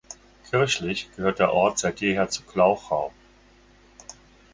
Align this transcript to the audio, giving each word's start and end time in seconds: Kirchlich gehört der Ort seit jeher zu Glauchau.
Kirchlich 0.49 1.11
gehört 1.15 1.37
der 1.37 1.53
Ort 1.53 1.77
seit 1.77 2.01
jeher 2.01 2.27
zu 2.27 2.41
Glauchau. 2.41 3.13